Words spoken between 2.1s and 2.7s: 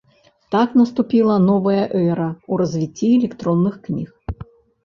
ў